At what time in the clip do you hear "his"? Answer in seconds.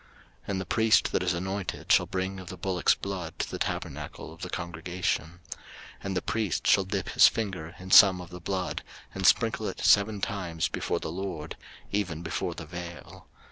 7.09-7.27